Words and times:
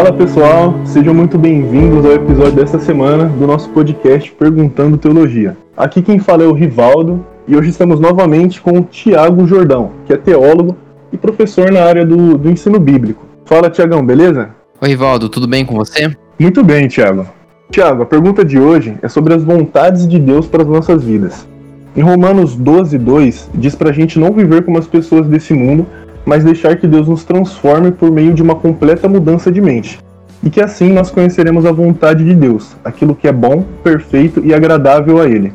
Fala 0.00 0.14
pessoal, 0.14 0.80
sejam 0.86 1.12
muito 1.12 1.36
bem-vindos 1.36 2.06
ao 2.06 2.12
episódio 2.12 2.52
desta 2.52 2.78
semana 2.78 3.26
do 3.26 3.46
nosso 3.46 3.68
podcast 3.68 4.32
Perguntando 4.32 4.96
Teologia. 4.96 5.58
Aqui 5.76 6.00
quem 6.00 6.18
fala 6.18 6.42
é 6.42 6.46
o 6.46 6.54
Rivaldo 6.54 7.22
e 7.46 7.54
hoje 7.54 7.68
estamos 7.68 8.00
novamente 8.00 8.62
com 8.62 8.78
o 8.78 8.82
Tiago 8.82 9.46
Jordão, 9.46 9.90
que 10.06 10.14
é 10.14 10.16
teólogo 10.16 10.74
e 11.12 11.18
professor 11.18 11.70
na 11.70 11.82
área 11.82 12.06
do, 12.06 12.38
do 12.38 12.50
ensino 12.50 12.80
bíblico. 12.80 13.26
Fala 13.44 13.68
Tiagão, 13.68 14.02
beleza? 14.02 14.48
Oi 14.80 14.88
Rivaldo, 14.88 15.28
tudo 15.28 15.46
bem 15.46 15.66
com 15.66 15.74
você? 15.74 16.10
Muito 16.38 16.64
bem, 16.64 16.88
Tiago. 16.88 17.26
Tiago, 17.70 18.02
a 18.02 18.06
pergunta 18.06 18.42
de 18.42 18.58
hoje 18.58 18.96
é 19.02 19.08
sobre 19.08 19.34
as 19.34 19.44
vontades 19.44 20.08
de 20.08 20.18
Deus 20.18 20.46
para 20.46 20.62
as 20.62 20.68
nossas 20.68 21.04
vidas. 21.04 21.46
Em 21.94 22.00
Romanos 22.00 22.56
12, 22.56 22.96
2, 22.96 23.50
diz 23.54 23.74
para 23.74 23.90
a 23.90 23.92
gente 23.92 24.18
não 24.18 24.32
viver 24.32 24.64
como 24.64 24.78
as 24.78 24.86
pessoas 24.86 25.26
desse 25.26 25.52
mundo, 25.52 25.86
mas 26.24 26.44
deixar 26.44 26.76
que 26.76 26.86
Deus 26.86 27.08
nos 27.08 27.24
transforme 27.24 27.90
por 27.90 28.10
meio 28.10 28.32
de 28.32 28.42
uma 28.42 28.54
completa 28.54 29.08
mudança 29.08 29.50
de 29.50 29.60
mente. 29.60 29.98
E 30.42 30.48
que 30.48 30.60
assim 30.60 30.92
nós 30.92 31.10
conheceremos 31.10 31.66
a 31.66 31.72
vontade 31.72 32.24
de 32.24 32.34
Deus, 32.34 32.76
aquilo 32.84 33.14
que 33.14 33.28
é 33.28 33.32
bom, 33.32 33.64
perfeito 33.82 34.44
e 34.44 34.54
agradável 34.54 35.20
a 35.20 35.26
Ele. 35.26 35.52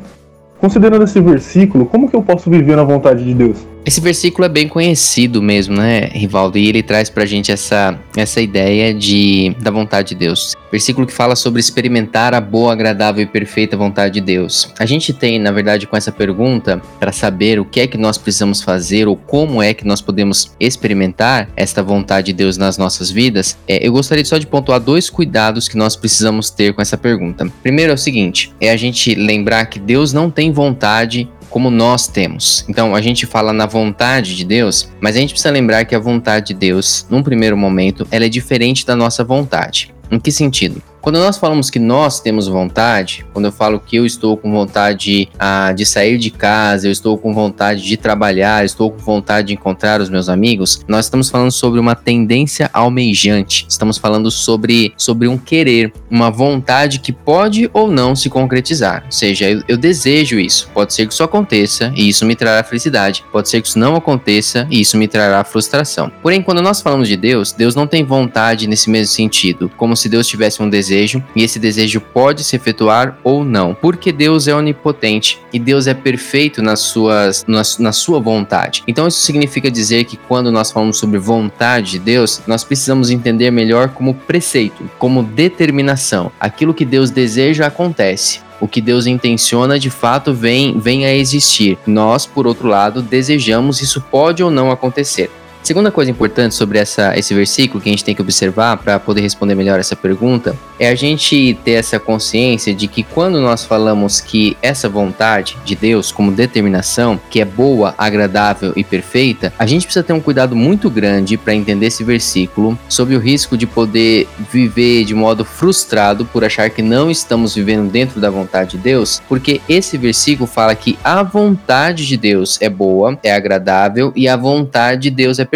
Considerando 0.59 1.03
esse 1.03 1.19
versículo, 1.19 1.85
como 1.85 2.09
que 2.09 2.15
eu 2.15 2.21
posso 2.21 2.49
viver 2.49 2.75
na 2.75 2.83
vontade 2.83 3.23
de 3.23 3.33
Deus? 3.33 3.65
Esse 3.85 4.01
versículo 4.01 4.45
é 4.45 4.49
bem 4.49 4.67
conhecido 4.67 5.43
mesmo, 5.43 5.75
né, 5.75 6.09
Rivaldo? 6.11 6.57
E 6.57 6.67
ele 6.67 6.81
traz 6.81 7.07
pra 7.07 7.23
gente 7.23 7.51
essa, 7.51 7.99
essa 8.17 8.41
ideia 8.41 8.91
de, 8.91 9.55
da 9.61 9.69
vontade 9.69 10.09
de 10.09 10.15
Deus. 10.15 10.55
Versículo 10.71 11.05
que 11.05 11.13
fala 11.13 11.35
sobre 11.35 11.59
experimentar 11.59 12.33
a 12.33 12.41
boa, 12.41 12.73
agradável 12.73 13.23
e 13.23 13.27
perfeita 13.27 13.77
vontade 13.77 14.15
de 14.15 14.21
Deus. 14.21 14.73
A 14.79 14.87
gente 14.87 15.13
tem, 15.13 15.37
na 15.37 15.51
verdade, 15.51 15.85
com 15.85 15.95
essa 15.95 16.11
pergunta, 16.11 16.81
para 16.99 17.11
saber 17.11 17.59
o 17.59 17.65
que 17.65 17.79
é 17.79 17.87
que 17.87 17.97
nós 17.97 18.17
precisamos 18.17 18.61
fazer 18.61 19.07
ou 19.07 19.15
como 19.15 19.61
é 19.61 19.71
que 19.73 19.85
nós 19.85 20.01
podemos 20.01 20.51
experimentar 20.59 21.47
esta 21.55 21.83
vontade 21.83 22.27
de 22.27 22.33
Deus 22.33 22.57
nas 22.57 22.79
nossas 22.79 23.11
vidas, 23.11 23.55
é, 23.67 23.85
eu 23.87 23.91
gostaria 23.91 24.25
só 24.25 24.39
de 24.39 24.47
pontuar 24.47 24.79
dois 24.79 25.11
cuidados 25.11 25.67
que 25.67 25.77
nós 25.77 25.95
precisamos 25.95 26.49
ter 26.49 26.73
com 26.73 26.81
essa 26.81 26.97
pergunta. 26.97 27.47
Primeiro 27.61 27.91
é 27.91 27.95
o 27.95 27.99
seguinte: 27.99 28.51
é 28.59 28.71
a 28.71 28.77
gente 28.77 29.13
lembrar 29.13 29.67
que 29.67 29.79
Deus 29.79 30.11
não 30.11 30.31
tem 30.31 30.51
vontade 30.51 31.29
como 31.55 31.71
nós 31.71 32.05
temos. 32.05 32.65
Então, 32.67 32.93
a 32.93 32.99
gente 32.99 33.25
fala 33.25 33.53
na 33.53 33.65
vontade 33.65 34.35
de 34.35 34.43
Deus, 34.43 34.91
mas 34.99 35.15
a 35.15 35.21
gente 35.21 35.29
precisa 35.29 35.53
lembrar 35.53 35.85
que 35.85 35.95
a 35.95 35.99
vontade 35.99 36.47
de 36.47 36.53
Deus, 36.53 37.07
num 37.09 37.23
primeiro 37.23 37.55
momento, 37.55 38.05
ela 38.11 38.25
é 38.25 38.27
diferente 38.27 38.85
da 38.85 38.93
nossa 38.93 39.23
vontade. 39.23 39.95
Em 40.11 40.19
que 40.19 40.33
sentido? 40.33 40.83
Quando 41.05 41.19
nós 41.19 41.37
falamos 41.37 41.69
que 41.69 41.77
nós 41.77 42.19
temos 42.19 42.47
vontade, 42.47 43.23
quando 43.31 43.45
eu 43.45 43.51
falo 43.51 43.79
que 43.79 43.95
eu 43.95 44.07
estou 44.07 44.35
com 44.35 44.51
vontade 44.51 45.29
ah, 45.37 45.71
de 45.71 45.85
sair 45.85 46.17
de 46.17 46.31
casa, 46.31 46.87
eu 46.87 46.91
estou 46.91 47.15
com 47.15 47.31
vontade 47.31 47.83
de 47.83 47.95
trabalhar, 47.95 48.65
estou 48.65 48.89
com 48.89 48.97
vontade 48.97 49.49
de 49.49 49.53
encontrar 49.53 50.01
os 50.01 50.09
meus 50.09 50.29
amigos, 50.29 50.83
nós 50.87 51.05
estamos 51.05 51.29
falando 51.29 51.51
sobre 51.51 51.79
uma 51.79 51.93
tendência 51.93 52.71
almejante. 52.73 53.67
Estamos 53.69 53.99
falando 53.99 54.31
sobre, 54.31 54.95
sobre 54.97 55.27
um 55.27 55.37
querer, 55.37 55.93
uma 56.09 56.31
vontade 56.31 56.99
que 56.99 57.13
pode 57.13 57.69
ou 57.71 57.91
não 57.91 58.15
se 58.15 58.27
concretizar. 58.27 59.03
Ou 59.05 59.11
seja, 59.11 59.47
eu, 59.47 59.61
eu 59.67 59.77
desejo 59.77 60.39
isso. 60.39 60.71
Pode 60.73 60.91
ser 60.91 61.05
que 61.05 61.13
isso 61.13 61.21
aconteça 61.21 61.93
e 61.95 62.09
isso 62.09 62.25
me 62.25 62.35
trará 62.35 62.63
felicidade. 62.63 63.23
Pode 63.31 63.47
ser 63.47 63.61
que 63.61 63.67
isso 63.67 63.77
não 63.77 63.95
aconteça 63.95 64.67
e 64.71 64.81
isso 64.81 64.97
me 64.97 65.07
trará 65.07 65.43
frustração. 65.43 66.11
Porém, 66.23 66.41
quando 66.41 66.63
nós 66.63 66.81
falamos 66.81 67.07
de 67.07 67.15
Deus, 67.15 67.51
Deus 67.51 67.75
não 67.75 67.85
tem 67.85 68.03
vontade 68.03 68.65
nesse 68.65 68.89
mesmo 68.89 69.13
sentido, 69.13 69.69
como 69.77 69.95
se 69.95 70.09
Deus 70.09 70.27
tivesse 70.27 70.63
um 70.63 70.67
desejo 70.67 70.94
desejo, 70.95 71.21
e 71.35 71.43
esse 71.43 71.59
desejo 71.59 71.99
pode 71.99 72.43
se 72.43 72.55
efetuar 72.55 73.17
ou 73.23 73.43
não, 73.43 73.73
porque 73.73 74.11
Deus 74.11 74.47
é 74.47 74.55
onipotente 74.55 75.39
e 75.51 75.59
Deus 75.59 75.87
é 75.87 75.93
perfeito 75.93 76.61
nas 76.61 76.79
suas, 76.79 77.45
na, 77.47 77.61
na 77.79 77.91
sua 77.91 78.19
vontade. 78.19 78.83
Então, 78.87 79.07
isso 79.07 79.19
significa 79.19 79.69
dizer 79.69 80.05
que 80.05 80.15
quando 80.15 80.51
nós 80.51 80.71
falamos 80.71 80.97
sobre 80.97 81.19
vontade 81.19 81.91
de 81.91 81.99
Deus, 81.99 82.41
nós 82.47 82.63
precisamos 82.63 83.09
entender 83.09 83.51
melhor 83.51 83.89
como 83.89 84.13
preceito, 84.13 84.89
como 84.97 85.23
determinação. 85.23 86.31
Aquilo 86.39 86.73
que 86.73 86.85
Deus 86.85 87.09
deseja 87.09 87.67
acontece. 87.67 88.39
O 88.61 88.69
que 88.69 88.79
Deus 88.79 89.05
intenciona 89.05 89.77
de 89.77 89.89
fato 89.89 90.33
vem, 90.33 90.79
vem 90.79 91.05
a 91.05 91.13
existir. 91.13 91.77
Nós, 91.85 92.25
por 92.25 92.47
outro 92.47 92.69
lado, 92.69 93.01
desejamos 93.01 93.81
isso 93.81 93.99
pode 93.99 94.41
ou 94.41 94.49
não 94.49 94.71
acontecer. 94.71 95.29
Segunda 95.65 95.89
coisa 95.89 96.11
importante 96.11 96.53
sobre 96.53 96.77
essa, 96.77 97.17
esse 97.17 97.33
versículo 97.33 97.81
que 97.81 97.89
a 97.89 97.91
gente 97.91 98.03
tem 98.03 98.13
que 98.13 98.21
observar 98.21 98.77
para 98.77 98.99
poder 98.99 99.21
responder 99.21 99.55
melhor 99.55 99.79
essa 99.79 99.95
pergunta 99.95 100.55
é 100.79 100.89
a 100.89 100.93
gente 100.93 101.57
ter 101.65 101.71
essa 101.71 101.99
consciência 101.99 102.71
de 102.71 102.87
que 102.87 103.01
quando 103.01 103.41
nós 103.41 103.65
falamos 103.65 104.21
que 104.21 104.55
essa 104.61 104.87
vontade 104.87 105.57
de 105.65 105.73
Deus 105.73 106.11
como 106.11 106.31
determinação, 106.31 107.19
que 107.31 107.41
é 107.41 107.45
boa, 107.45 107.95
agradável 107.97 108.73
e 108.75 108.83
perfeita, 108.83 109.51
a 109.57 109.65
gente 109.65 109.87
precisa 109.87 110.03
ter 110.03 110.13
um 110.13 110.19
cuidado 110.19 110.55
muito 110.55 110.87
grande 110.87 111.35
para 111.35 111.55
entender 111.55 111.87
esse 111.87 112.03
versículo 112.03 112.77
sob 112.87 113.15
o 113.15 113.19
risco 113.19 113.57
de 113.57 113.65
poder 113.65 114.27
viver 114.51 115.03
de 115.03 115.15
modo 115.15 115.43
frustrado 115.43 116.25
por 116.25 116.43
achar 116.43 116.69
que 116.69 116.83
não 116.83 117.09
estamos 117.09 117.55
vivendo 117.55 117.89
dentro 117.89 118.21
da 118.21 118.29
vontade 118.29 118.71
de 118.71 118.77
Deus, 118.77 119.19
porque 119.27 119.59
esse 119.67 119.97
versículo 119.97 120.45
fala 120.45 120.75
que 120.75 120.99
a 121.03 121.23
vontade 121.23 122.05
de 122.05 122.17
Deus 122.17 122.59
é 122.61 122.69
boa, 122.69 123.17
é 123.23 123.33
agradável 123.33 124.13
e 124.15 124.27
a 124.27 124.37
vontade 124.37 125.03
de 125.03 125.09
Deus 125.09 125.39
é 125.39 125.45
perfeita. 125.45 125.54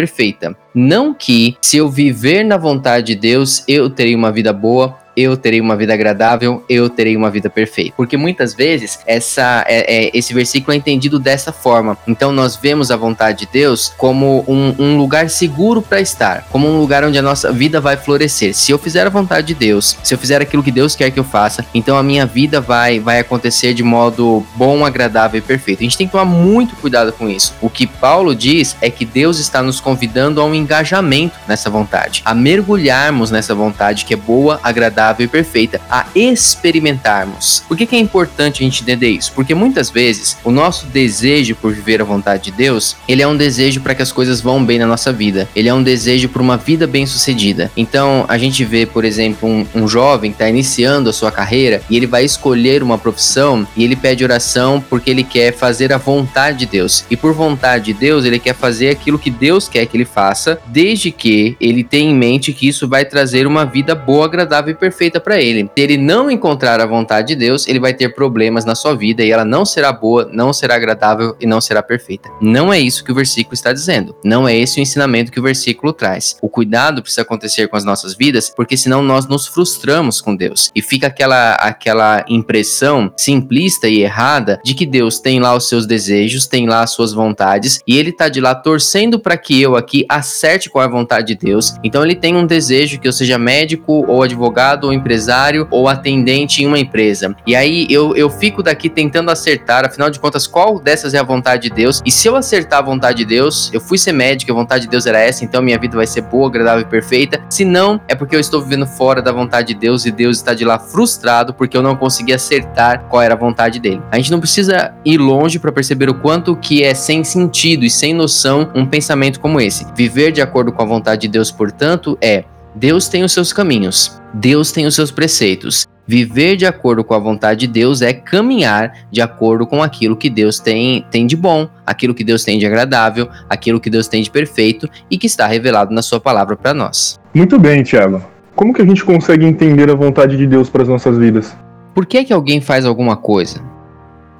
Não 0.74 1.12
que, 1.12 1.56
se 1.60 1.76
eu 1.76 1.88
viver 1.88 2.44
na 2.44 2.56
vontade 2.56 3.08
de 3.08 3.16
Deus, 3.16 3.64
eu 3.66 3.90
terei 3.90 4.14
uma 4.14 4.30
vida 4.30 4.52
boa, 4.52 4.96
eu 5.20 5.36
terei 5.36 5.60
uma 5.60 5.76
vida 5.76 5.92
agradável, 5.92 6.62
eu 6.68 6.88
terei 6.88 7.16
uma 7.16 7.30
vida 7.30 7.50
perfeita. 7.50 7.92
Porque 7.96 8.16
muitas 8.16 8.54
vezes 8.54 8.98
essa, 9.06 9.64
é, 9.66 10.06
é, 10.06 10.10
esse 10.14 10.32
versículo 10.32 10.72
é 10.72 10.76
entendido 10.76 11.18
dessa 11.18 11.52
forma. 11.52 11.96
Então 12.06 12.32
nós 12.32 12.56
vemos 12.56 12.90
a 12.90 12.96
vontade 12.96 13.40
de 13.40 13.52
Deus 13.52 13.92
como 13.96 14.44
um, 14.48 14.74
um 14.78 14.98
lugar 14.98 15.28
seguro 15.30 15.82
para 15.82 16.00
estar, 16.00 16.46
como 16.50 16.68
um 16.68 16.78
lugar 16.78 17.04
onde 17.04 17.18
a 17.18 17.22
nossa 17.22 17.52
vida 17.52 17.80
vai 17.80 17.96
florescer. 17.96 18.54
Se 18.54 18.72
eu 18.72 18.78
fizer 18.78 19.06
a 19.06 19.10
vontade 19.10 19.48
de 19.48 19.54
Deus, 19.54 19.96
se 20.02 20.14
eu 20.14 20.18
fizer 20.18 20.40
aquilo 20.40 20.62
que 20.62 20.72
Deus 20.72 20.94
quer 20.94 21.10
que 21.10 21.20
eu 21.20 21.24
faça, 21.24 21.64
então 21.74 21.96
a 21.96 22.02
minha 22.02 22.26
vida 22.26 22.60
vai, 22.60 22.98
vai 22.98 23.18
acontecer 23.18 23.74
de 23.74 23.82
modo 23.82 24.44
bom, 24.56 24.84
agradável 24.84 25.38
e 25.38 25.42
perfeito. 25.42 25.80
A 25.80 25.82
gente 25.82 25.96
tem 25.96 26.06
que 26.06 26.12
tomar 26.12 26.24
muito 26.24 26.76
cuidado 26.76 27.12
com 27.12 27.28
isso. 27.28 27.54
O 27.60 27.68
que 27.68 27.86
Paulo 27.86 28.34
diz 28.34 28.76
é 28.80 28.90
que 28.90 29.04
Deus 29.04 29.38
está 29.38 29.62
nos 29.62 29.80
convidando 29.80 30.40
a 30.40 30.44
um 30.44 30.54
engajamento 30.54 31.38
nessa 31.46 31.68
vontade, 31.68 32.22
a 32.24 32.34
mergulharmos 32.34 33.30
nessa 33.30 33.54
vontade 33.54 34.04
que 34.04 34.14
é 34.14 34.16
boa, 34.16 34.60
agradável 34.62 35.09
agradável 35.10 35.26
e 35.26 35.28
perfeita, 35.28 35.80
a 35.90 36.06
experimentarmos. 36.14 37.64
Por 37.66 37.76
que, 37.76 37.86
que 37.86 37.96
é 37.96 37.98
importante 37.98 38.62
a 38.62 38.64
gente 38.64 38.82
entender 38.82 39.08
isso? 39.08 39.32
Porque 39.32 39.54
muitas 39.54 39.90
vezes 39.90 40.36
o 40.44 40.50
nosso 40.50 40.86
desejo 40.86 41.54
por 41.56 41.72
viver 41.72 42.00
a 42.00 42.04
vontade 42.04 42.44
de 42.44 42.52
Deus, 42.52 42.96
ele 43.08 43.22
é 43.22 43.26
um 43.26 43.36
desejo 43.36 43.80
para 43.80 43.94
que 43.94 44.02
as 44.02 44.12
coisas 44.12 44.40
vão 44.40 44.64
bem 44.64 44.78
na 44.78 44.86
nossa 44.86 45.12
vida. 45.12 45.48
Ele 45.54 45.68
é 45.68 45.74
um 45.74 45.82
desejo 45.82 46.28
por 46.28 46.40
uma 46.40 46.56
vida 46.56 46.86
bem 46.86 47.06
sucedida. 47.06 47.70
Então 47.76 48.24
a 48.28 48.38
gente 48.38 48.64
vê, 48.64 48.86
por 48.86 49.04
exemplo, 49.04 49.48
um, 49.48 49.66
um 49.74 49.88
jovem 49.88 50.30
que 50.30 50.36
está 50.36 50.48
iniciando 50.48 51.10
a 51.10 51.12
sua 51.12 51.32
carreira 51.32 51.82
e 51.90 51.96
ele 51.96 52.06
vai 52.06 52.24
escolher 52.24 52.82
uma 52.82 52.98
profissão 52.98 53.66
e 53.76 53.84
ele 53.84 53.96
pede 53.96 54.24
oração 54.24 54.82
porque 54.88 55.10
ele 55.10 55.24
quer 55.24 55.52
fazer 55.52 55.92
a 55.92 55.98
vontade 55.98 56.58
de 56.58 56.66
Deus. 56.66 57.04
E 57.10 57.16
por 57.16 57.32
vontade 57.32 57.86
de 57.86 57.94
Deus, 57.94 58.24
ele 58.24 58.38
quer 58.38 58.54
fazer 58.54 58.90
aquilo 58.90 59.18
que 59.18 59.30
Deus 59.30 59.68
quer 59.68 59.86
que 59.86 59.96
ele 59.96 60.04
faça, 60.04 60.60
desde 60.66 61.10
que 61.10 61.56
ele 61.60 61.82
tenha 61.82 62.10
em 62.10 62.14
mente 62.14 62.52
que 62.52 62.68
isso 62.68 62.88
vai 62.88 63.04
trazer 63.04 63.46
uma 63.46 63.64
vida 63.64 63.94
boa, 63.94 64.26
agradável 64.26 64.72
e 64.72 64.76
perfeita 64.76 64.99
perfeita 65.00 65.18
para 65.18 65.40
ele. 65.40 65.64
Se 65.64 65.82
ele 65.82 65.96
não 65.96 66.30
encontrar 66.30 66.78
a 66.78 66.84
vontade 66.84 67.28
de 67.28 67.34
Deus, 67.34 67.66
ele 67.66 67.80
vai 67.80 67.94
ter 67.94 68.14
problemas 68.14 68.66
na 68.66 68.74
sua 68.74 68.94
vida 68.94 69.22
e 69.24 69.30
ela 69.30 69.46
não 69.46 69.64
será 69.64 69.90
boa, 69.90 70.28
não 70.30 70.52
será 70.52 70.74
agradável 70.74 71.34
e 71.40 71.46
não 71.46 71.58
será 71.58 71.82
perfeita. 71.82 72.28
Não 72.38 72.70
é 72.70 72.78
isso 72.78 73.02
que 73.02 73.10
o 73.10 73.14
versículo 73.14 73.54
está 73.54 73.72
dizendo. 73.72 74.14
Não 74.22 74.46
é 74.46 74.54
esse 74.54 74.78
o 74.78 74.82
ensinamento 74.82 75.32
que 75.32 75.40
o 75.40 75.42
versículo 75.42 75.94
traz. 75.94 76.36
O 76.42 76.50
cuidado 76.50 77.00
precisa 77.00 77.22
acontecer 77.22 77.66
com 77.68 77.78
as 77.78 77.84
nossas 77.84 78.14
vidas, 78.14 78.52
porque 78.54 78.76
senão 78.76 79.00
nós 79.00 79.26
nos 79.26 79.46
frustramos 79.46 80.20
com 80.20 80.36
Deus 80.36 80.70
e 80.74 80.82
fica 80.82 81.06
aquela 81.06 81.54
aquela 81.54 82.22
impressão 82.28 83.10
simplista 83.16 83.88
e 83.88 84.02
errada 84.02 84.60
de 84.62 84.74
que 84.74 84.84
Deus 84.84 85.18
tem 85.18 85.40
lá 85.40 85.56
os 85.56 85.66
seus 85.66 85.86
desejos, 85.86 86.46
tem 86.46 86.68
lá 86.68 86.82
as 86.82 86.90
suas 86.90 87.14
vontades 87.14 87.80
e 87.86 87.96
ele 87.96 88.12
tá 88.12 88.28
de 88.28 88.40
lá 88.40 88.54
torcendo 88.54 89.18
para 89.18 89.38
que 89.38 89.62
eu 89.62 89.76
aqui 89.76 90.04
acerte 90.10 90.68
com 90.68 90.78
a 90.78 90.86
vontade 90.86 91.28
de 91.28 91.46
Deus. 91.46 91.74
Então 91.82 92.04
ele 92.04 92.14
tem 92.14 92.36
um 92.36 92.46
desejo 92.46 93.00
que 93.00 93.08
eu 93.08 93.12
seja 93.12 93.38
médico 93.38 94.04
ou 94.06 94.22
advogado 94.22 94.79
ou 94.86 94.92
empresário 94.92 95.66
ou 95.70 95.88
atendente 95.88 96.62
em 96.62 96.66
uma 96.66 96.78
empresa. 96.78 97.34
E 97.46 97.54
aí 97.54 97.86
eu, 97.90 98.14
eu 98.16 98.30
fico 98.30 98.62
daqui 98.62 98.88
tentando 98.88 99.30
acertar, 99.30 99.84
afinal 99.84 100.10
de 100.10 100.18
contas, 100.18 100.46
qual 100.46 100.78
dessas 100.78 101.14
é 101.14 101.18
a 101.18 101.22
vontade 101.22 101.68
de 101.68 101.74
Deus? 101.74 102.00
E 102.04 102.10
se 102.10 102.28
eu 102.28 102.36
acertar 102.36 102.80
a 102.80 102.82
vontade 102.82 103.18
de 103.18 103.24
Deus, 103.24 103.70
eu 103.72 103.80
fui 103.80 103.98
ser 103.98 104.12
médico, 104.12 104.52
a 104.52 104.54
vontade 104.54 104.84
de 104.84 104.90
Deus 104.90 105.06
era 105.06 105.20
essa, 105.20 105.44
então 105.44 105.62
minha 105.62 105.78
vida 105.78 105.96
vai 105.96 106.06
ser 106.06 106.22
boa, 106.22 106.48
agradável 106.48 106.82
e 106.82 106.84
perfeita. 106.84 107.40
Se 107.48 107.64
não, 107.64 108.00
é 108.08 108.14
porque 108.14 108.34
eu 108.34 108.40
estou 108.40 108.62
vivendo 108.62 108.86
fora 108.86 109.22
da 109.22 109.32
vontade 109.32 109.74
de 109.74 109.80
Deus 109.80 110.04
e 110.06 110.10
Deus 110.10 110.38
está 110.38 110.54
de 110.54 110.64
lá 110.64 110.78
frustrado 110.78 111.54
porque 111.54 111.76
eu 111.76 111.82
não 111.82 111.96
consegui 111.96 112.32
acertar 112.32 113.04
qual 113.08 113.22
era 113.22 113.34
a 113.34 113.36
vontade 113.36 113.78
dele. 113.78 114.02
A 114.10 114.16
gente 114.16 114.30
não 114.30 114.40
precisa 114.40 114.94
ir 115.04 115.18
longe 115.18 115.58
para 115.58 115.72
perceber 115.72 116.08
o 116.08 116.14
quanto 116.14 116.56
que 116.56 116.82
é 116.82 116.94
sem 116.94 117.24
sentido 117.24 117.84
e 117.84 117.90
sem 117.90 118.14
noção 118.14 118.70
um 118.74 118.86
pensamento 118.86 119.40
como 119.40 119.60
esse. 119.60 119.86
Viver 119.94 120.32
de 120.32 120.40
acordo 120.40 120.72
com 120.72 120.82
a 120.82 120.86
vontade 120.86 121.22
de 121.22 121.28
Deus, 121.28 121.50
portanto, 121.50 122.16
é 122.20 122.44
Deus 122.74 123.08
tem 123.08 123.24
os 123.24 123.32
seus 123.32 123.52
caminhos, 123.52 124.20
Deus 124.32 124.72
tem 124.72 124.86
os 124.86 124.94
seus 124.94 125.10
preceitos. 125.10 125.86
Viver 126.06 126.56
de 126.56 126.66
acordo 126.66 127.04
com 127.04 127.14
a 127.14 127.18
vontade 127.18 127.60
de 127.60 127.66
Deus 127.68 128.02
é 128.02 128.12
caminhar 128.12 129.06
de 129.12 129.20
acordo 129.20 129.64
com 129.66 129.80
aquilo 129.80 130.16
que 130.16 130.28
Deus 130.28 130.58
tem, 130.58 131.06
tem 131.10 131.24
de 131.24 131.36
bom, 131.36 131.68
aquilo 131.86 132.14
que 132.14 132.24
Deus 132.24 132.42
tem 132.42 132.58
de 132.58 132.66
agradável, 132.66 133.28
aquilo 133.48 133.78
que 133.78 133.88
Deus 133.88 134.08
tem 134.08 134.20
de 134.20 134.30
perfeito 134.30 134.88
e 135.08 135.16
que 135.16 135.26
está 135.26 135.46
revelado 135.46 135.94
na 135.94 136.02
sua 136.02 136.18
palavra 136.18 136.56
para 136.56 136.74
nós. 136.74 137.18
Muito 137.32 137.58
bem, 137.60 137.84
Tiago. 137.84 138.24
Como 138.56 138.74
que 138.74 138.82
a 138.82 138.84
gente 138.84 139.04
consegue 139.04 139.46
entender 139.46 139.88
a 139.88 139.94
vontade 139.94 140.36
de 140.36 140.46
Deus 140.46 140.68
para 140.68 140.82
as 140.82 140.88
nossas 140.88 141.16
vidas? 141.16 141.56
Por 141.94 142.04
que, 142.04 142.24
que 142.24 142.32
alguém 142.32 142.60
faz 142.60 142.84
alguma 142.84 143.16
coisa? 143.16 143.62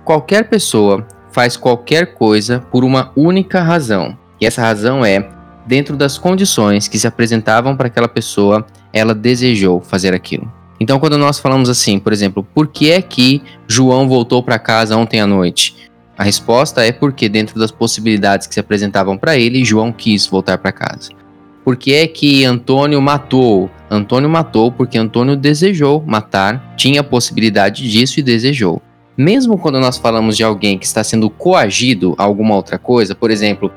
Qualquer 0.05 0.49
pessoa 0.49 1.07
faz 1.31 1.57
qualquer 1.57 2.15
coisa 2.15 2.61
por 2.71 2.85
uma 2.85 3.13
única 3.17 3.63
razão. 3.63 4.19
E 4.41 4.47
essa 4.47 4.61
razão 4.61 5.05
é, 5.05 5.29
dentro 5.71 5.97
das 5.97 6.19
condições 6.19 6.89
que 6.89 6.99
se 6.99 7.07
apresentavam 7.07 7.77
para 7.77 7.87
aquela 7.87 8.09
pessoa, 8.09 8.67
ela 8.93 9.15
desejou 9.15 9.81
fazer 9.81 10.13
aquilo. 10.13 10.53
Então, 10.81 10.99
quando 10.99 11.17
nós 11.17 11.39
falamos 11.39 11.69
assim, 11.69 12.01
por 12.01 12.13
exemplo, 12.13 12.43
por 12.43 12.67
que 12.67 12.91
é 12.91 13.01
que 13.01 13.41
João 13.69 14.09
voltou 14.09 14.43
para 14.43 14.59
casa 14.59 14.97
ontem 14.97 15.21
à 15.21 15.29
noite? 15.29 15.77
A 16.19 16.25
resposta 16.25 16.85
é 16.85 16.91
porque, 16.91 17.29
dentro 17.29 17.57
das 17.61 17.71
possibilidades 17.71 18.49
que 18.49 18.55
se 18.55 18.59
apresentavam 18.59 19.17
para 19.17 19.37
ele, 19.37 19.65
João 19.65 19.93
quis 19.93 20.27
voltar 20.27 20.59
para 20.59 20.73
casa. 20.73 21.11
Por 21.65 21.77
que 21.77 21.95
é 21.95 22.09
que 22.09 22.45
Antônio 22.45 23.01
matou? 23.01 23.71
Antônio 23.89 24.29
matou 24.29 24.73
porque 24.73 24.99
Antônio 24.99 25.37
desejou 25.37 26.03
matar, 26.05 26.75
tinha 26.77 27.05
possibilidade 27.05 27.89
disso 27.89 28.19
e 28.19 28.25
desejou. 28.25 28.83
Mesmo 29.17 29.57
quando 29.57 29.79
nós 29.79 29.99
falamos 29.99 30.37
de 30.37 30.43
alguém 30.43 30.77
que 30.79 30.87
está 30.87 31.05
sendo 31.05 31.31
coagido 31.31 32.17
a 32.19 32.25
alguma 32.25 32.57
outra 32.57 32.77
coisa, 32.77 33.15
por 33.15 33.31
exemplo, 33.31 33.71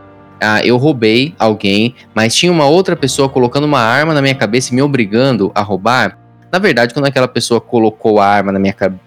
ah, 0.43 0.61
eu 0.63 0.77
roubei 0.77 1.33
alguém, 1.39 1.95
mas 2.13 2.35
tinha 2.35 2.51
uma 2.51 2.65
outra 2.67 2.95
pessoa 2.95 3.29
colocando 3.29 3.63
uma 3.63 3.79
arma 3.79 4.13
na 4.13 4.21
minha 4.21 4.35
cabeça 4.35 4.71
e 4.71 4.75
me 4.75 4.81
obrigando 4.81 5.51
a 5.55 5.61
roubar, 5.61 6.17
na 6.53 6.59
verdade, 6.59 6.93
quando 6.93 7.07
aquela 7.07 7.27
pessoa 7.27 7.59
colocou 7.59 8.19
a 8.19 8.27
arma 8.27 8.51
na 8.51 8.59
minha 8.59 8.73
cabeça, 8.73 9.01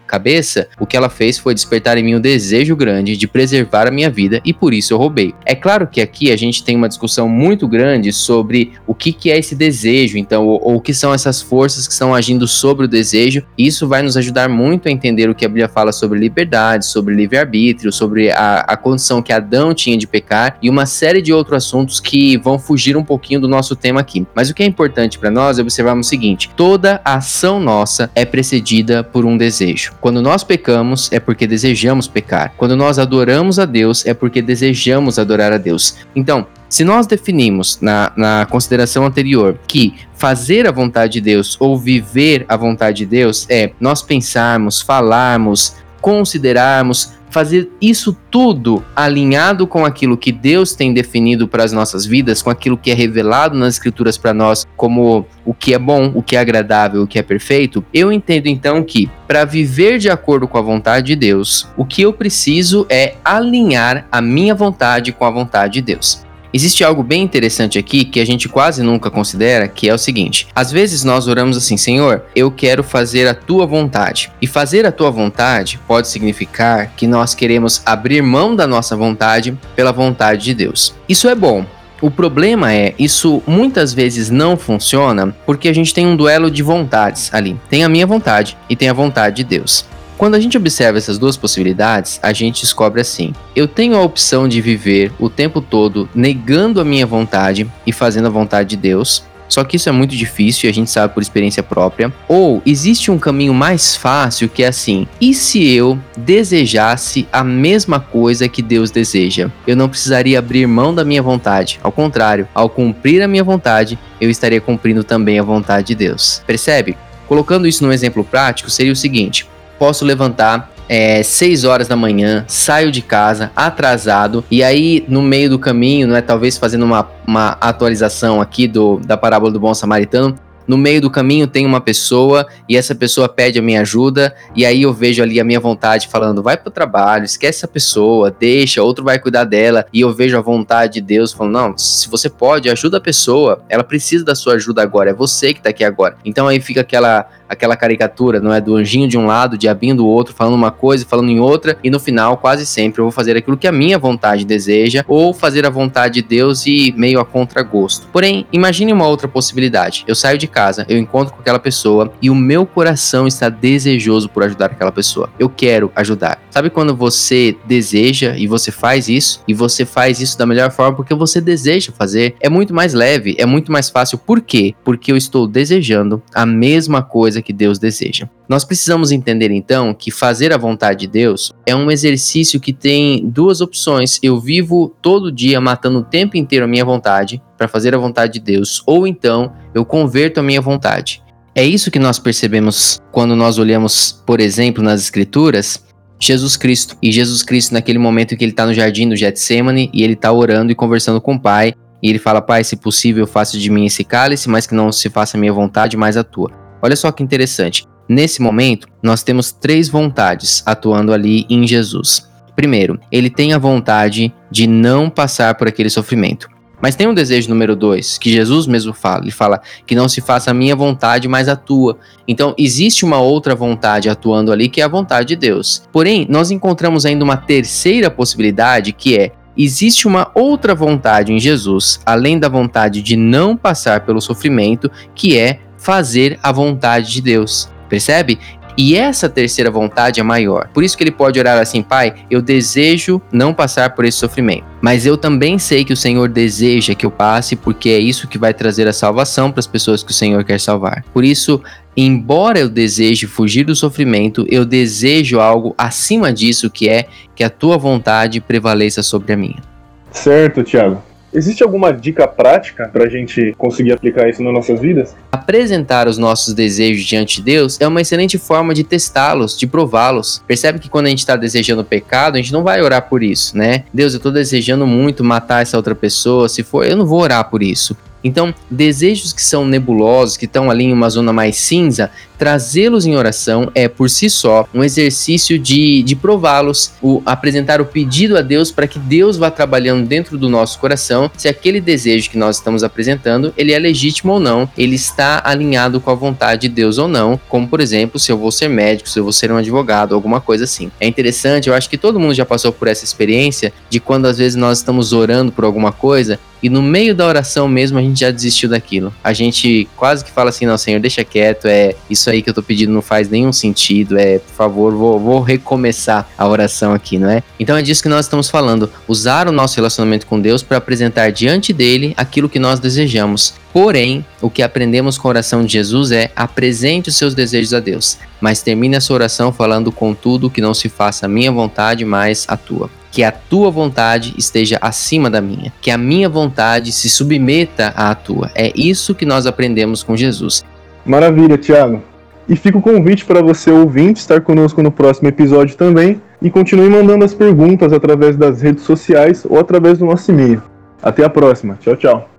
o 0.79 0.87
que 0.87 0.97
ela 0.97 1.09
fez 1.09 1.39
foi 1.39 1.55
despertar 1.55 1.99
em 1.99 2.03
mim 2.03 2.15
um 2.15 2.21
desejo 2.21 2.77
grande 2.77 3.17
de 3.17 3.27
preservar 3.27 3.89
a 3.89 3.91
minha 3.91 4.11
vida 4.11 4.41
e 4.45 4.53
por 4.53 4.73
isso 4.73 4.93
eu 4.93 4.99
roubei. 4.99 5.35
É 5.45 5.55
claro 5.55 5.87
que 5.87 6.01
aqui 6.01 6.31
a 6.31 6.37
gente 6.37 6.63
tem 6.63 6.77
uma 6.77 6.89
discussão 6.89 7.29
muito 7.29 7.67
grande 7.67 8.13
sobre 8.13 8.73
o 8.87 8.95
que, 8.95 9.13
que 9.13 9.31
é 9.31 9.39
esse 9.39 9.55
desejo, 9.55 10.19
então, 10.19 10.47
ou, 10.47 10.61
ou 10.63 10.77
o 10.77 10.81
que 10.81 10.95
são 10.95 11.13
essas 11.13 11.43
forças 11.43 11.87
que 11.87 11.93
estão 11.93 12.15
agindo 12.15 12.47
sobre 12.47 12.87
o 12.87 12.89
desejo. 12.89 13.43
Isso 13.57 13.89
vai 13.89 14.03
nos 14.03 14.17
ajudar 14.17 14.49
muito 14.49 14.89
a 14.89 14.91
entender 14.91 15.29
o 15.29 15.35
que 15.35 15.45
a 15.45 15.49
Bíblia 15.49 15.69
fala 15.69 15.93
sobre 15.93 16.19
liberdade, 16.19 16.87
sobre 16.87 17.15
livre-arbítrio, 17.15 17.93
sobre 17.93 18.31
a, 18.31 18.61
a 18.61 18.77
condição 18.77 19.23
que 19.23 19.33
Adão 19.33 19.75
tinha 19.75 19.97
de 19.97 20.07
pecar 20.07 20.59
e 20.63 20.71
uma 20.71 20.87
série 20.87 21.21
de 21.21 21.33
outros 21.33 21.57
assuntos 21.57 22.01
que 22.01 22.37
vão 22.37 22.59
fugir 22.59 22.97
um 22.97 23.05
pouquinho 23.05 23.41
do 23.41 23.49
nosso 23.49 23.75
tema 23.75 24.01
aqui. 24.01 24.27
Mas 24.35 24.51
o 24.51 24.55
que 24.55 24.63
é 24.63 24.67
importante 24.67 25.19
para 25.19 25.31
nós 25.31 25.59
é 25.59 25.63
observarmos 25.63 26.07
o 26.07 26.11
seguinte: 26.11 26.51
toda 26.57 27.01
ação 27.05 27.59
nossa 27.61 28.11
é 28.15 28.25
precedida 28.25 29.03
por 29.03 29.25
um 29.25 29.37
desejo. 29.37 29.93
Quando 30.07 30.23
nós 30.23 30.45
pecamos, 30.45 31.11
é 31.13 31.19
porque 31.19 31.49
desejamos 31.49 32.07
pecar. 32.07 32.55
Quando 32.57 32.77
nós 32.77 32.97
adoramos 32.97 33.59
a 33.59 33.65
Deus, 33.65 34.07
é 34.07 34.15
porque 34.15 34.41
desejamos 34.41 35.19
adorar 35.19 35.53
a 35.53 35.59
Deus. 35.59 35.97
Então, 36.15 36.47
se 36.69 36.85
nós 36.85 37.09
definimos 37.09 37.81
na, 37.81 38.13
na 38.17 38.47
consideração 38.47 39.05
anterior 39.05 39.59
que 39.67 39.97
fazer 40.15 40.65
a 40.65 40.71
vontade 40.71 41.15
de 41.15 41.21
Deus 41.23 41.57
ou 41.59 41.77
viver 41.77 42.45
a 42.49 42.57
vontade 42.57 42.99
de 42.99 43.07
Deus 43.07 43.47
é 43.51 43.73
nós 43.81 44.01
pensarmos, 44.01 44.81
falarmos, 44.81 45.75
considerarmos, 46.07 47.15
fazer 47.31 47.69
isso 47.81 48.17
tudo 48.31 48.81
alinhado 48.95 49.67
com 49.67 49.85
aquilo 49.85 50.17
que 50.17 50.31
Deus 50.31 50.73
tem 50.73 50.95
definido 50.95 51.49
para 51.49 51.65
as 51.65 51.73
nossas 51.73 52.07
vidas, 52.07 52.41
com 52.41 52.49
aquilo 52.49 52.79
que 52.79 52.93
é 52.93 52.95
revelado 52.95 53.59
nas 53.59 53.75
escrituras 53.75 54.17
para 54.17 54.33
nós 54.33 54.65
como 54.77 55.27
o 55.45 55.53
que 55.53 55.75
é 55.75 55.79
bom, 55.81 56.13
o 56.15 56.23
que 56.23 56.37
é 56.37 56.39
agradável, 56.39 57.03
o 57.03 57.09
que 57.09 57.19
é 57.19 57.25
perfeito, 57.25 57.85
eu 57.93 58.13
entendo 58.13 58.47
então 58.47 58.85
que 58.85 59.11
para 59.27 59.45
viver 59.45 59.99
de 59.99 60.09
acordo 60.09 60.47
com 60.47 60.57
a 60.57 60.63
vontade 60.63 61.09
de 61.09 61.17
Deus, 61.17 61.69
o 61.77 61.85
que 61.85 62.03
eu 62.03 62.13
preciso 62.13 62.87
é 62.89 63.17
alinhar 63.25 64.07
a 64.13 64.21
minha 64.21 64.55
vontade 64.55 65.11
com 65.11 65.25
a 65.25 65.31
vontade 65.31 65.75
de 65.75 65.83
Deus. 65.83 66.26
Existe 66.53 66.85
algo 66.85 67.03
bem 67.03 67.23
interessante 67.23 67.79
aqui 67.79 68.05
que 68.05 68.21
a 68.21 68.25
gente 68.25 68.49
quase 68.49 68.83
nunca 68.83 69.11
considera, 69.11 69.69
que 69.69 69.89
é 69.89 69.95
o 69.95 69.99
seguinte: 69.99 70.47
às 70.55 70.71
vezes 70.71 71.05
nós 71.05 71.27
oramos 71.29 71.57
assim, 71.57 71.77
Senhor, 71.77 72.25
eu 72.35 72.51
quero 72.51 72.83
fazer 72.83 73.27
a 73.27 73.35
tua 73.35 73.67
vontade. 73.67 74.31
E 74.41 74.47
fazer 74.47 74.87
a 74.87 74.93
tua 74.93 75.11
vontade 75.11 75.79
pode 75.87 76.09
significar 76.09 76.93
que 76.97 77.07
nós 77.07 77.35
queremos 77.35 77.83
abrir 77.85 78.23
mão 78.23 78.55
da 78.55 78.67
nossa 78.67 78.97
vontade 78.97 79.57
pela 79.75 79.93
vontade 79.93 80.45
de 80.45 80.55
Deus. 80.55 80.95
Isso 81.09 81.29
é 81.29 81.35
bom, 81.35 81.67
o 82.01 82.11
problema 82.11 82.75
é, 82.75 82.95
isso 82.99 83.43
muitas 83.47 83.95
vezes 83.95 84.29
não 84.29 84.57
funciona 84.57 85.35
porque 85.47 85.69
a 85.69 85.73
gente 85.73 85.95
tem 85.95 86.07
um 86.07 86.17
duelo 86.17 86.51
de 86.51 86.63
vontades 86.63 87.33
ali. 87.33 87.59
Tem 87.71 87.85
a 87.85 87.89
minha 87.89 88.07
vontade 88.07 88.57
e 88.69 88.77
tem 88.77 88.89
a 88.89 88.93
vontade 88.93 89.37
de 89.37 89.45
Deus. 89.45 89.87
Quando 90.17 90.35
a 90.35 90.41
gente 90.41 90.57
observa 90.57 90.97
essas 90.97 91.19
duas 91.19 91.37
possibilidades, 91.37 92.19
a 92.23 92.33
gente 92.33 92.63
descobre 92.63 93.01
assim: 93.01 93.35
eu 93.55 93.69
tenho 93.69 93.97
a 93.97 94.03
opção 94.03 94.49
de 94.49 94.61
viver 94.61 95.13
o 95.19 95.29
tempo 95.29 95.61
todo 95.61 96.09
negando 96.15 96.81
a 96.81 96.85
minha 96.85 97.07
vontade 97.07 97.71
e 97.87 97.93
fazendo 97.93 98.27
a 98.27 98.31
vontade 98.31 98.71
de 98.71 98.77
Deus. 98.77 99.25
Só 99.49 99.63
que 99.63 99.77
isso 99.77 99.89
é 99.89 99.93
muito 99.93 100.17
difícil 100.17 100.67
e 100.67 100.71
a 100.71 100.75
gente 100.75 100.91
sabe 100.91 101.15
por 101.15 101.23
experiência 101.23 101.63
própria. 101.63 102.13
Ou 102.27 102.61
existe 102.67 103.13
um 103.13 103.19
caminho 103.19 103.55
mais 103.55 103.95
fácil 103.95 104.49
que 104.49 104.63
é 104.63 104.69
assim: 104.69 105.07
e 105.21 105.35
se 105.35 105.63
eu 105.69 105.99
desejasse 106.17 107.29
a 107.31 107.45
mesma 107.45 108.01
coisa 108.01 108.49
que 108.49 108.63
Deus 108.63 108.91
deseja? 108.91 109.51
Eu 109.67 109.77
não 109.77 109.89
precisaria 109.89 110.39
abrir 110.39 110.67
mão 110.67 110.95
da 110.95 111.05
minha 111.05 111.23
vontade. 111.23 111.79
Ao 111.83 111.93
contrário, 111.93 112.49
ao 112.55 112.71
cumprir 112.71 113.23
a 113.23 113.29
minha 113.29 113.45
vontade, 113.45 113.99
eu 114.21 114.31
estaria 114.31 114.61
cumprindo 114.61 115.05
também 115.05 115.39
a 115.39 115.43
vontade 115.43 115.89
de 115.89 115.95
Deus. 115.95 116.43
Percebe? 116.47 116.97
Colocando 117.29 117.69
isso 117.69 117.85
num 117.85 117.93
exemplo 117.93 118.25
prático, 118.25 118.71
seria 118.71 118.93
o 118.93 118.97
seguinte: 118.97 119.47
posso 119.79 120.05
levantar 120.05 120.71
é, 120.89 121.23
6 121.23 121.65
horas 121.65 121.89
da 121.89 121.97
manhã, 121.97 122.45
saio 122.47 122.91
de 122.91 123.03
casa 123.03 123.51
atrasado, 123.57 124.45
e 124.51 124.63
aí 124.63 125.05
no 125.09 125.23
meio 125.23 125.51
do 125.51 125.59
caminho, 125.59 126.07
né, 126.09 126.21
talvez 126.21 126.57
fazendo 126.57 126.85
uma, 126.85 127.09
uma 127.27 127.57
atualização 127.61 128.41
aqui 128.41 128.69
do, 128.69 129.01
da 129.05 129.17
parábola 129.17 129.53
do 129.53 129.61
bom 129.61 129.75
samaritano, 129.75 130.39
no 130.67 130.77
meio 130.77 131.01
do 131.01 131.11
caminho 131.11 131.47
tem 131.47 131.65
uma 131.65 131.81
pessoa 131.81 132.47
e 132.69 132.77
essa 132.77 132.95
pessoa 132.95 133.29
pede 133.29 133.59
a 133.59 133.63
minha 133.63 133.83
ajuda 133.83 134.35
e 134.55 134.67
aí 134.67 134.83
eu 134.83 134.93
vejo 134.93 135.23
ali 135.23 135.39
a 135.39 135.45
minha 135.45 135.61
vontade 135.61 136.09
falando 136.09 136.43
vai 136.43 136.57
pro 136.57 136.71
trabalho, 136.71 137.25
esquece 137.25 137.59
essa 137.59 137.69
pessoa, 137.69 138.35
deixa, 138.37 138.83
outro 138.83 139.05
vai 139.05 139.19
cuidar 139.19 139.45
dela 139.45 139.87
e 139.93 140.01
eu 140.01 140.13
vejo 140.13 140.37
a 140.37 140.41
vontade 140.41 140.95
de 140.95 141.01
Deus 141.01 141.33
falando 141.33 141.53
não, 141.53 141.79
se 141.79 142.09
você 142.09 142.29
pode, 142.29 142.69
ajuda 142.69 142.97
a 142.97 143.01
pessoa, 143.01 143.63
ela 143.69 143.85
precisa 143.85 144.25
da 144.25 144.35
sua 144.35 144.55
ajuda 144.55 144.83
agora, 144.83 145.11
é 145.11 145.15
você 145.15 145.55
que 145.55 145.63
tá 145.63 145.71
aqui 145.71 145.85
agora. 145.85 146.17
Então 146.25 146.49
aí 146.49 146.61
fica 146.61 146.81
aquela 146.81 147.29
aquela 147.49 147.77
caricatura, 147.77 148.41
não 148.41 148.53
é? 148.53 148.61
Do 148.61 148.77
anjinho 148.77 149.09
de 149.09 149.19
um 149.19 149.27
lado, 149.27 149.59
diabinho 149.59 149.97
do 149.97 150.07
outro, 150.07 150.35
falando 150.35 150.55
uma 150.55 150.71
coisa 150.71 151.07
falando 151.07 151.31
em 151.31 151.41
outra, 151.41 151.79
e 151.83 151.91
no 151.91 152.01
final, 152.01 152.37
quase 152.37 152.67
sempre, 152.67 153.01
eu 153.01 153.05
vou 153.05 153.13
fazer 153.13 153.37
aquilo 153.37 153.57
que 153.57 153.67
a 153.67 153.73
minha 153.73 153.99
vontade 153.99 154.45
deseja, 154.45 155.05
ou 155.07 155.33
fazer 155.33 155.67
a 155.67 155.71
vontade 155.71 156.15
de 156.15 156.23
Deus 156.23 156.67
e 156.67 156.93
meio 156.97 157.21
a 157.21 157.25
contragosto. 157.25 158.09
Porém, 158.13 158.47
imagine 158.53 158.93
uma 158.93 159.07
outra 159.07 159.29
possibilidade. 159.29 160.05
Eu 160.07 160.15
saio 160.15 160.39
de 160.39 160.47
casa, 160.47 160.87
eu 160.89 160.99
encontro 160.99 161.35
com 161.35 161.41
aquela 161.41 161.59
pessoa 161.59 162.13
e 162.21 162.31
o 162.31 162.35
meu 162.35 162.67
coração 162.67 163.27
está 163.27 163.49
desejoso 163.49 164.29
por 164.29 164.43
ajudar 164.43 164.67
aquela 164.67 164.93
pessoa. 164.93 165.29
Eu 165.39 165.49
quero 165.49 165.91
ajudar. 165.95 166.46
Sabe 166.57 166.71
quando 166.71 166.97
você 166.97 167.55
deseja 167.67 168.35
e 168.35 168.47
você 168.47 168.73
faz 168.73 169.11
isso, 169.11 169.43
e 169.47 169.53
você 169.53 169.85
faz 169.85 170.23
isso 170.23 170.39
da 170.39 170.47
melhor 170.47 170.71
forma 170.71 170.97
porque 170.97 171.15
você 171.15 171.39
deseja 171.39 171.93
fazer? 171.93 172.35
É 172.41 172.49
muito 172.49 172.73
mais 172.73 172.95
leve, 172.95 173.37
é 173.39 173.45
muito 173.45 173.71
mais 173.71 173.91
fácil. 173.91 174.17
Por 174.17 174.41
quê? 174.41 174.75
Porque 174.83 175.13
eu 175.13 175.19
estou 175.19 175.47
desejando 175.47 176.23
a 176.35 176.47
mesma 176.47 177.03
coisa 177.03 177.43
que 177.43 177.53
Deus 177.53 177.79
deseja. 177.79 178.27
Nós 178.49 178.65
precisamos 178.65 179.13
entender 179.13 179.51
então 179.51 179.93
que 179.93 180.11
fazer 180.11 180.51
a 180.51 180.57
vontade 180.57 181.01
de 181.01 181.09
Deus 181.09 181.53
é 181.67 181.77
um 181.77 181.91
exercício 181.91 182.59
que 182.59 182.73
tem 182.73 183.29
duas 183.29 183.61
opções. 183.61 184.19
Eu 184.23 184.41
vivo 184.41 184.97
todo 185.03 185.31
dia 185.31 185.61
matando 185.61 185.99
o 185.99 186.05
tempo 186.05 186.39
inteiro 186.39 186.65
a 186.65 186.69
minha 186.69 186.87
vontade 186.87 187.43
para 187.59 187.69
fazer 187.69 187.95
a 187.95 187.99
vontade 187.99 188.33
de 188.33 188.41
Deus, 188.41 188.83
ou 188.87 189.07
então 189.07 189.53
eu 189.75 189.85
converto 189.85 190.41
a 190.41 190.43
minha 190.43 190.63
vontade. 190.63 191.23
É 191.59 191.65
isso 191.65 191.91
que 191.91 191.99
nós 191.99 192.19
percebemos 192.19 193.01
quando 193.11 193.35
nós 193.35 193.57
olhamos, 193.57 194.23
por 194.27 194.41
exemplo, 194.41 194.85
nas 194.85 195.01
Escrituras, 195.01 195.86
Jesus 196.21 196.57
Cristo. 196.57 196.97
E 197.03 197.13
Jesus 197.13 197.43
Cristo, 197.43 197.73
naquele 197.73 197.99
momento 197.99 198.37
que 198.37 198.45
ele 198.45 198.53
está 198.53 198.67
no 198.67 198.75
jardim 198.75 199.09
do 199.09 199.17
Getsemane 199.17 199.91
e 199.93 200.03
ele 200.03 200.15
está 200.15 200.33
orando 200.33 200.73
e 200.73 200.75
conversando 200.75 201.21
com 201.21 201.35
o 201.35 201.41
Pai, 201.41 201.75
e 202.03 202.11
ele 202.11 202.19
fala: 202.19 202.41
Pai, 202.41 202.65
se 202.65 202.77
possível, 202.77 203.27
faça 203.27 203.59
de 203.59 203.71
mim 203.71 203.87
esse 203.87 204.05
cálice, 204.05 204.49
mas 204.49 204.67
que 204.67 204.75
não 204.75 204.93
se 204.93 205.09
faça 205.09 205.37
a 205.37 205.41
minha 205.41 205.53
vontade, 205.53 205.97
mas 205.97 206.17
a 206.17 206.25
tua. 206.25 206.51
Olha 206.83 206.97
só 206.97 207.11
que 207.11 207.23
interessante. 207.23 207.85
Nesse 208.09 208.41
momento, 208.41 208.87
nós 209.03 209.23
temos 209.23 209.51
três 209.51 209.89
vontades 209.89 210.63
atuando 210.65 211.13
ali 211.13 211.45
em 211.51 211.67
Jesus. 211.67 212.29
Primeiro, 212.55 212.99
ele 213.11 213.29
tem 213.29 213.53
a 213.53 213.59
vontade 213.59 214.33
de 214.51 214.67
não 214.67 215.11
passar 215.11 215.55
por 215.57 215.69
aquele 215.69 215.91
sofrimento. 215.91 216.49
Mas 216.81 216.95
tem 216.95 217.07
um 217.07 217.15
desejo 217.15 217.49
número 217.49 217.75
dois, 217.75 218.19
que 218.19 218.31
Jesus 218.31 218.67
mesmo 218.67 218.93
fala. 218.93 219.23
Ele 219.23 219.31
fala 219.31 219.61
que 219.87 219.95
não 219.95 220.09
se 220.09 220.21
faça 220.21 220.51
a 220.51 220.55
minha 220.55 220.77
vontade, 220.77 221.29
mas 221.29 221.49
a 221.49 221.57
tua. 221.57 221.99
Então, 222.29 222.55
existe 222.59 223.05
uma 223.05 223.21
outra 223.21 223.55
vontade 223.55 224.09
atuando 224.09 224.53
ali, 224.53 224.69
que 224.69 224.81
é 224.81 224.85
a 224.85 224.89
vontade 224.89 225.29
de 225.29 225.37
Deus. 225.37 225.83
Porém, 225.93 226.27
nós 226.29 226.51
encontramos 226.51 227.07
ainda 227.07 227.25
uma 227.25 227.37
terceira 227.37 228.11
possibilidade, 228.11 228.93
que 228.93 229.17
é 229.17 229.33
existe 229.57 230.07
uma 230.07 230.31
outra 230.35 230.75
vontade 230.75 231.33
em 231.33 231.41
Jesus, 231.41 231.99
além 232.05 232.39
da 232.39 232.49
vontade 232.49 233.01
de 233.01 233.17
não 233.17 233.57
passar 233.57 234.01
pelo 234.01 234.21
sofrimento, 234.21 234.91
que 235.15 235.39
é 235.39 235.61
fazer 235.79 236.39
a 236.43 236.53
vontade 236.53 237.11
de 237.11 237.23
Deus. 237.23 237.71
Percebe? 237.89 238.39
E 238.77 238.95
essa 238.95 239.29
terceira 239.29 239.71
vontade 239.71 240.21
é 240.21 240.23
maior. 240.23 240.69
Por 240.73 240.85
isso 240.85 240.97
que 240.97 241.03
ele 241.03 241.11
pode 241.11 241.39
orar 241.39 241.59
assim: 241.59 241.83
Pai, 241.83 242.15
eu 242.31 242.43
desejo 242.43 243.21
não 243.33 243.55
passar 243.55 243.91
por 243.95 244.05
esse 244.05 244.19
sofrimento. 244.19 244.65
Mas 244.81 245.07
eu 245.07 245.17
também 245.17 245.59
sei 245.59 245.85
que 245.85 245.93
o 245.93 245.97
Senhor 245.97 246.29
deseja 246.29 246.95
que 246.95 247.07
eu 247.07 247.11
passe, 247.11 247.57
porque 247.57 247.89
é 247.89 247.99
isso 247.99 248.29
que 248.29 248.39
vai 248.39 248.53
trazer 248.53 248.87
a 248.87 248.93
salvação 248.93 249.51
para 249.51 249.61
as 249.61 249.67
pessoas 249.67 250.03
que 250.03 250.11
o 250.11 250.15
Senhor 250.15 250.45
quer 250.45 250.61
salvar. 250.61 251.05
Por 251.13 251.25
isso, 251.25 251.63
embora 251.97 252.59
eu 252.59 252.69
deseje 252.69 253.27
fugir 253.27 253.65
do 253.65 253.75
sofrimento, 253.75 254.47
eu 254.49 254.65
desejo 254.65 255.41
algo 255.41 255.75
acima 255.79 256.33
disso, 256.33 256.71
que 256.71 256.89
é 256.89 257.07
que 257.35 257.43
a 257.43 257.51
tua 257.51 257.79
vontade 257.79 258.41
prevaleça 258.41 259.03
sobre 259.03 259.33
a 259.33 259.37
minha. 259.37 259.63
Certo, 260.11 260.63
Tiago. 260.63 261.03
Existe 261.37 261.63
alguma 261.63 261.93
dica 261.93 262.27
prática 262.27 262.89
para 262.91 263.05
a 263.05 263.09
gente 263.11 263.55
conseguir 263.59 263.93
aplicar 263.93 264.27
isso 264.27 264.43
nas 264.43 264.55
nossas 264.55 264.81
vidas? 264.81 265.15
Apresentar 265.31 266.09
os 266.09 266.17
nossos 266.17 266.55
desejos 266.55 267.05
diante 267.05 267.37
de 267.37 267.43
Deus 267.43 267.79
é 267.79 267.87
uma 267.87 268.01
excelente 268.01 268.39
forma 268.39 268.73
de 268.73 268.83
testá-los, 268.83 269.55
de 269.55 269.67
prová-los. 269.67 270.43
Percebe 270.47 270.79
que 270.79 270.89
quando 270.89 271.05
a 271.05 271.09
gente 271.11 271.19
está 271.19 271.37
desejando 271.37 271.85
pecado, 271.85 272.37
a 272.37 272.39
gente 272.39 272.55
não 272.55 272.65
vai 272.65 272.81
orar 272.81 273.07
por 273.07 273.23
isso, 273.23 273.55
né? 273.55 273.85
Deus, 273.93 274.15
eu 274.15 274.17
estou 274.17 274.33
desejando 274.33 274.87
muito 274.87 275.23
matar 275.23 275.61
essa 275.61 275.77
outra 275.77 275.95
pessoa. 275.95 276.49
Se 276.49 276.63
for, 276.63 276.87
eu 276.87 276.97
não 276.97 277.05
vou 277.05 277.21
orar 277.21 277.51
por 277.51 277.63
isso. 277.63 277.95
Então, 278.27 278.53
desejos 278.69 279.33
que 279.33 279.43
são 279.43 279.65
nebulosos, 279.65 280.37
que 280.37 280.47
estão 280.47 280.69
ali 280.69 280.85
em 280.85 280.93
uma 280.93 281.09
zona 281.09 281.33
mais 281.33 281.57
cinza, 281.57 282.11
trazê-los 282.37 283.07
em 283.07 283.17
oração 283.17 283.71
é 283.73 283.89
por 283.89 284.11
si 284.11 284.29
só 284.29 284.69
um 284.75 284.83
exercício 284.83 285.59
de, 285.59 286.03
de 286.03 286.17
prová-los, 286.17 286.93
o 287.01 287.23
apresentar 287.25 287.81
o 287.81 287.87
pedido 287.87 288.37
a 288.37 288.43
Deus 288.43 288.71
para 288.73 288.89
que 288.89 288.99
Deus 288.99 289.37
vá 289.37 289.51
trabalhando 289.51 290.07
dentro 290.07 290.37
do 290.37 290.49
nosso 290.49 290.79
coração 290.79 291.31
se 291.37 291.49
aquele 291.49 291.81
desejo 291.81 292.29
que 292.29 292.37
nós 292.37 292.57
estamos 292.57 292.83
apresentando 292.83 293.55
ele 293.57 293.73
é 293.73 293.79
legítimo 293.79 294.35
ou 294.35 294.41
não, 294.41 294.69
ele 294.77 294.97
está 294.97 295.41
alinhado 295.45 296.01
com 296.01 296.11
a 296.11 296.15
vontade 296.15 296.63
de 296.63 296.69
Deus 296.69 296.99
ou 296.99 297.09
não, 297.09 297.41
como 297.49 297.69
por 297.69 297.81
exemplo 297.81 298.19
se 298.19 298.31
eu 298.31 298.37
vou 298.37 298.51
ser 298.51 298.69
médico, 298.69 299.09
se 299.09 299.19
eu 299.19 299.25
vou 299.25 299.33
ser 299.33 299.53
um 299.53 299.57
advogado, 299.57 300.15
alguma 300.15 300.41
coisa 300.41 300.65
assim. 300.65 300.91
É 301.01 301.07
interessante, 301.07 301.69
eu 301.69 301.75
acho 301.75 301.89
que 301.89 301.97
todo 301.97 302.21
mundo 302.21 302.35
já 302.35 302.45
passou 302.45 302.73
por 302.73 302.89
essa 302.89 303.05
experiência 303.05 303.73
de 303.89 304.01
quando 304.01 304.27
às 304.27 304.39
vezes 304.39 304.57
nós 304.57 304.79
estamos 304.79 305.13
orando 305.13 305.53
por 305.53 305.65
alguma 305.65 305.93
coisa 305.93 306.39
e 306.63 306.69
no 306.69 306.83
meio 306.83 307.15
da 307.15 307.27
oração 307.27 307.69
mesmo 307.69 307.99
a 307.99 308.03
gente 308.03 308.21
já 308.21 308.31
desistiu 308.31 308.69
daquilo. 308.69 309.13
A 309.23 309.33
gente 309.33 309.89
quase 309.97 310.25
que 310.25 310.31
fala 310.31 310.51
assim, 310.51 310.67
não, 310.67 310.79
Senhor, 310.79 311.01
deixa 311.01 311.25
quieto, 311.25 311.67
é 311.67 311.95
isso 312.09 312.31
aí 312.31 312.43
que 312.43 312.51
eu 312.51 312.55
tô 312.55 312.63
pedindo 312.63 312.93
não 312.93 313.03
faz 313.03 313.29
nenhum 313.29 313.53
sentido, 313.53 314.19
é, 314.19 314.39
por 314.39 314.55
favor, 314.55 314.95
vou, 314.95 315.19
vou 315.21 315.41
recomeçar 315.41 316.29
a 316.37 316.47
oração 316.47 316.93
aqui, 316.93 317.19
não 317.19 317.31
é? 317.31 317.43
Então 317.59 317.77
é 317.77 317.83
disso 317.83 318.03
que 318.03 318.09
nós 318.09 318.27
estamos 318.27 318.49
falando, 318.49 318.91
usar 319.07 319.49
o 319.49 319.53
nosso 319.53 319.77
relacionamento 319.77 320.27
com 320.27 320.41
Deus 320.41 320.63
para 320.63 320.79
apresentar 320.79 321.31
diante 321.31 321.73
dele 321.73 322.15
aquilo 322.17 322.49
que 322.49 322.59
nós 322.59 322.81
desejamos. 322.81 323.55
Porém, 323.73 324.25
o 324.41 324.49
que 324.49 324.63
aprendemos 324.63 325.19
com 325.19 325.29
a 325.29 325.31
oração 325.31 325.65
de 325.65 325.75
Jesus 325.75 326.11
é 326.11 326.31
apresente 326.35 327.11
os 327.11 327.17
seus 327.17 327.35
desejos 327.35 327.75
a 327.75 327.81
Deus, 327.81 328.19
mas 328.41 328.63
termine 328.63 328.97
a 328.97 329.01
sua 329.01 329.17
oração 329.17 329.53
falando 329.53 329.93
contudo 329.93 330.49
que 330.49 330.63
não 330.63 330.73
se 330.73 330.89
faça 330.89 331.27
a 331.27 331.29
minha 331.29 331.53
vontade, 331.53 332.05
mas 332.05 332.47
a 332.49 332.57
tua 332.57 332.91
que 333.17 333.25
a 333.25 333.33
tua 333.33 333.71
vontade 333.71 334.35
esteja 334.37 334.77
acima 334.79 335.31
da 335.31 335.41
minha, 335.41 335.73
que 335.81 335.91
a 335.91 335.97
minha 335.97 336.29
vontade 336.29 336.93
se 336.93 337.09
submeta 337.09 337.95
à 337.97 338.15
tua. 338.15 338.51
É 338.55 338.71
isso 338.77 339.15
que 339.15 339.25
nós 339.25 339.47
aprendemos 339.47 340.03
com 340.03 340.15
Jesus. 340.15 340.63
Maravilha, 341.03 341.57
Tiago. 341.57 342.03
E 342.47 342.55
fica 342.55 342.77
o 342.77 342.83
convite 342.83 343.25
para 343.25 343.41
você 343.41 343.71
ouvinte 343.71 344.21
estar 344.21 344.43
conosco 344.43 344.83
no 344.83 344.93
próximo 344.93 345.29
episódio 345.29 345.79
também 345.79 346.21
e 346.43 346.51
continue 346.51 346.91
mandando 346.91 347.25
as 347.25 347.33
perguntas 347.33 347.91
através 347.91 348.37
das 348.37 348.61
redes 348.61 348.85
sociais 348.85 349.47
ou 349.49 349.59
através 349.59 349.97
do 349.97 350.05
nosso 350.05 350.31
e-mail. 350.31 350.63
Até 351.03 351.25
a 351.25 351.31
próxima. 351.31 351.79
Tchau, 351.81 351.97
tchau. 351.97 352.36